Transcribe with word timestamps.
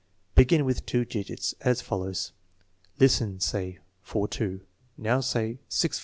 Begin 0.33 0.65
with 0.65 0.87
two 0.87 1.05
digits, 1.05 1.53
as 1.61 1.79
follows: 1.79 2.31
"Listen; 2.99 3.39
say 3.39 3.77
4 4.01 4.27
2." 4.29 4.61
"Now, 4.97 5.19
say 5.19 5.59
6 5.69 5.99
4 5.99 5.99
1." 5.99 5.99